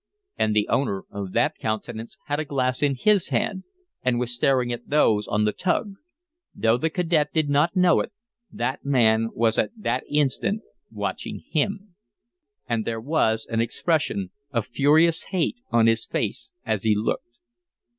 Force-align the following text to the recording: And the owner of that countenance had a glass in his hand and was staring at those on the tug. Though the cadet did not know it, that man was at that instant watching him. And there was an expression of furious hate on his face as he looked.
And 0.35 0.55
the 0.55 0.67
owner 0.67 1.03
of 1.11 1.33
that 1.33 1.59
countenance 1.59 2.17
had 2.25 2.39
a 2.39 2.43
glass 2.45 2.81
in 2.81 2.95
his 2.95 3.29
hand 3.29 3.65
and 4.01 4.19
was 4.19 4.33
staring 4.33 4.73
at 4.73 4.89
those 4.89 5.27
on 5.27 5.45
the 5.45 5.51
tug. 5.51 5.93
Though 6.55 6.77
the 6.77 6.89
cadet 6.89 7.31
did 7.35 7.51
not 7.51 7.75
know 7.75 7.99
it, 7.99 8.11
that 8.51 8.83
man 8.83 9.29
was 9.35 9.59
at 9.59 9.69
that 9.77 10.03
instant 10.09 10.63
watching 10.89 11.43
him. 11.51 11.93
And 12.67 12.83
there 12.83 12.99
was 12.99 13.45
an 13.47 13.61
expression 13.61 14.31
of 14.51 14.65
furious 14.65 15.25
hate 15.25 15.57
on 15.69 15.85
his 15.85 16.07
face 16.07 16.51
as 16.65 16.81
he 16.81 16.95
looked. 16.95 17.37